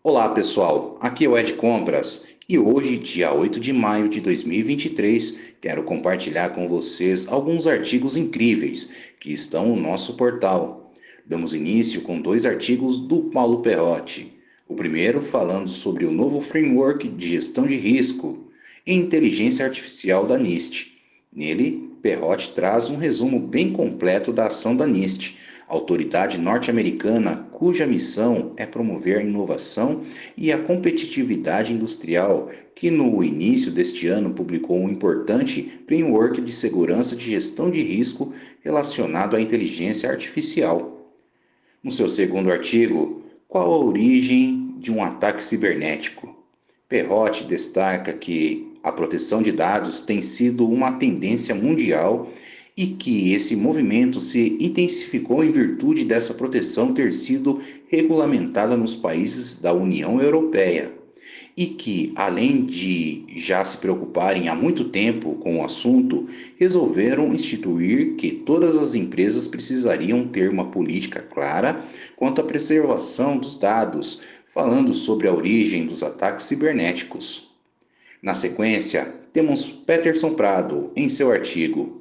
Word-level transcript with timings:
Olá 0.00 0.28
pessoal, 0.28 0.96
aqui 1.00 1.24
é 1.24 1.28
o 1.28 1.36
Ed 1.36 1.54
Compras 1.54 2.28
e 2.48 2.56
hoje, 2.56 2.96
dia 2.96 3.32
8 3.32 3.58
de 3.58 3.72
maio 3.72 4.08
de 4.08 4.20
2023, 4.20 5.40
quero 5.60 5.82
compartilhar 5.82 6.50
com 6.50 6.68
vocês 6.68 7.26
alguns 7.26 7.66
artigos 7.66 8.16
incríveis 8.16 8.94
que 9.18 9.32
estão 9.32 9.66
no 9.66 9.76
nosso 9.76 10.14
portal. 10.14 10.92
Damos 11.26 11.52
início 11.52 12.02
com 12.02 12.20
dois 12.20 12.46
artigos 12.46 12.96
do 12.96 13.22
Paulo 13.24 13.60
Perrotti. 13.60 14.32
O 14.68 14.76
primeiro 14.76 15.20
falando 15.20 15.68
sobre 15.68 16.04
o 16.04 16.12
novo 16.12 16.40
framework 16.40 17.08
de 17.08 17.30
gestão 17.30 17.66
de 17.66 17.76
risco 17.76 18.52
e 18.86 18.94
inteligência 18.94 19.64
artificial 19.64 20.28
da 20.28 20.38
NIST. 20.38 20.96
Nele, 21.32 21.90
Perrotti 22.00 22.50
traz 22.50 22.88
um 22.88 22.96
resumo 22.96 23.40
bem 23.40 23.72
completo 23.72 24.32
da 24.32 24.46
ação 24.46 24.76
da 24.76 24.86
NIST 24.86 25.36
autoridade 25.68 26.38
norte-americana 26.38 27.46
cuja 27.52 27.86
missão 27.86 28.52
é 28.56 28.64
promover 28.64 29.18
a 29.18 29.22
inovação 29.22 30.04
e 30.36 30.50
a 30.50 30.58
competitividade 30.58 31.72
industrial, 31.72 32.50
que 32.74 32.90
no 32.90 33.22
início 33.22 33.70
deste 33.70 34.06
ano 34.06 34.30
publicou 34.30 34.78
um 34.78 34.88
importante 34.88 35.80
framework 35.86 36.40
de 36.40 36.52
segurança 36.52 37.14
de 37.14 37.30
gestão 37.30 37.70
de 37.70 37.82
risco 37.82 38.32
relacionado 38.62 39.36
à 39.36 39.40
inteligência 39.40 40.10
artificial. 40.10 41.12
No 41.82 41.90
seu 41.90 42.08
segundo 42.08 42.50
artigo, 42.50 43.22
qual 43.46 43.72
a 43.72 43.78
origem 43.78 44.74
de 44.78 44.90
um 44.90 45.02
ataque 45.02 45.42
cibernético? 45.42 46.34
Perrotti 46.88 47.44
destaca 47.44 48.12
que 48.12 48.72
a 48.82 48.90
proteção 48.90 49.42
de 49.42 49.52
dados 49.52 50.00
tem 50.00 50.22
sido 50.22 50.66
uma 50.66 50.92
tendência 50.92 51.54
mundial 51.54 52.30
e 52.78 52.86
que 52.86 53.32
esse 53.32 53.56
movimento 53.56 54.20
se 54.20 54.56
intensificou 54.60 55.42
em 55.42 55.50
virtude 55.50 56.04
dessa 56.04 56.32
proteção 56.32 56.94
ter 56.94 57.12
sido 57.12 57.60
regulamentada 57.88 58.76
nos 58.76 58.94
países 58.94 59.60
da 59.60 59.72
União 59.72 60.22
Europeia 60.22 60.92
e 61.56 61.66
que, 61.66 62.12
além 62.14 62.64
de 62.64 63.24
já 63.36 63.64
se 63.64 63.78
preocuparem 63.78 64.48
há 64.48 64.54
muito 64.54 64.84
tempo 64.84 65.34
com 65.40 65.58
o 65.58 65.64
assunto, 65.64 66.28
resolveram 66.56 67.34
instituir 67.34 68.14
que 68.14 68.30
todas 68.30 68.76
as 68.76 68.94
empresas 68.94 69.48
precisariam 69.48 70.28
ter 70.28 70.48
uma 70.48 70.70
política 70.70 71.20
clara 71.20 71.84
quanto 72.14 72.40
à 72.40 72.44
preservação 72.44 73.38
dos 73.38 73.56
dados, 73.56 74.22
falando 74.46 74.94
sobre 74.94 75.26
a 75.26 75.34
origem 75.34 75.84
dos 75.84 76.04
ataques 76.04 76.44
cibernéticos. 76.44 77.50
Na 78.22 78.34
sequência, 78.34 79.12
temos 79.32 79.68
Peterson 79.68 80.34
Prado 80.34 80.92
em 80.94 81.08
seu 81.08 81.32
artigo 81.32 81.98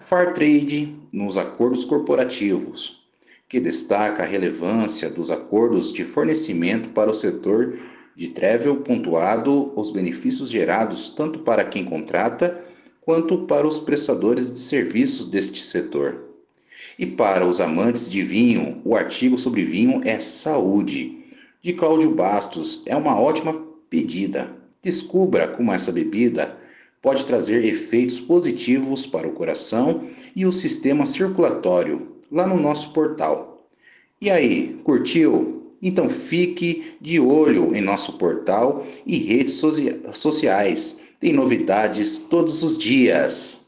Fair 0.00 0.32
Trade 0.32 0.96
nos 1.12 1.36
acordos 1.36 1.84
corporativos, 1.84 3.02
que 3.48 3.58
destaca 3.58 4.22
a 4.22 4.26
relevância 4.26 5.10
dos 5.10 5.28
acordos 5.28 5.92
de 5.92 6.04
fornecimento 6.04 6.90
para 6.90 7.10
o 7.10 7.14
setor 7.14 7.78
de 8.14 8.28
travel 8.28 8.76
pontuado 8.76 9.72
os 9.76 9.90
benefícios 9.90 10.50
gerados 10.50 11.10
tanto 11.10 11.40
para 11.40 11.64
quem 11.64 11.84
contrata 11.84 12.64
quanto 13.00 13.38
para 13.46 13.66
os 13.66 13.78
prestadores 13.78 14.52
de 14.52 14.60
serviços 14.60 15.26
deste 15.26 15.60
setor. 15.60 16.28
E 16.96 17.04
para 17.04 17.44
os 17.44 17.60
amantes 17.60 18.08
de 18.08 18.22
vinho, 18.22 18.80
o 18.84 18.94
artigo 18.96 19.36
sobre 19.36 19.64
vinho 19.64 20.00
é 20.04 20.20
Saúde, 20.20 21.24
de 21.60 21.72
Cláudio 21.72 22.14
Bastos, 22.14 22.82
é 22.86 22.94
uma 22.94 23.20
ótima 23.20 23.52
pedida. 23.90 24.48
Descubra 24.80 25.48
como 25.48 25.72
essa 25.72 25.90
bebida 25.90 26.56
pode 27.00 27.24
trazer 27.24 27.64
efeitos 27.64 28.20
positivos 28.20 29.06
para 29.06 29.28
o 29.28 29.32
coração 29.32 30.08
e 30.34 30.44
o 30.44 30.52
sistema 30.52 31.06
circulatório 31.06 32.16
lá 32.30 32.46
no 32.46 32.60
nosso 32.60 32.92
portal. 32.92 33.66
E 34.20 34.30
aí, 34.30 34.80
curtiu? 34.84 35.72
Então 35.80 36.08
fique 36.08 36.96
de 37.00 37.20
olho 37.20 37.74
em 37.74 37.80
nosso 37.80 38.18
portal 38.18 38.84
e 39.06 39.18
redes 39.18 39.62
sociais. 40.12 40.98
Tem 41.20 41.32
novidades 41.32 42.18
todos 42.18 42.62
os 42.62 42.76
dias. 42.76 43.67